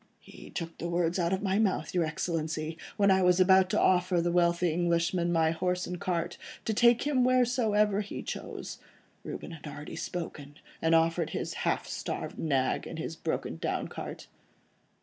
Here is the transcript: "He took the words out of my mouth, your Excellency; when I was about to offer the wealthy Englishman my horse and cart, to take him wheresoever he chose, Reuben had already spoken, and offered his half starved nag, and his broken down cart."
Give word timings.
"He 0.19 0.49
took 0.49 0.75
the 0.79 0.89
words 0.89 1.19
out 1.19 1.31
of 1.31 1.43
my 1.43 1.59
mouth, 1.59 1.93
your 1.93 2.03
Excellency; 2.05 2.75
when 2.97 3.11
I 3.11 3.21
was 3.21 3.39
about 3.39 3.69
to 3.69 3.79
offer 3.79 4.19
the 4.19 4.31
wealthy 4.31 4.73
Englishman 4.73 5.31
my 5.31 5.51
horse 5.51 5.85
and 5.85 6.01
cart, 6.01 6.39
to 6.65 6.73
take 6.73 7.03
him 7.03 7.23
wheresoever 7.23 8.01
he 8.01 8.23
chose, 8.23 8.79
Reuben 9.23 9.51
had 9.51 9.67
already 9.67 9.95
spoken, 9.95 10.55
and 10.81 10.95
offered 10.95 11.29
his 11.29 11.53
half 11.53 11.85
starved 11.85 12.39
nag, 12.39 12.87
and 12.87 12.97
his 12.97 13.15
broken 13.15 13.57
down 13.57 13.89
cart." 13.89 14.25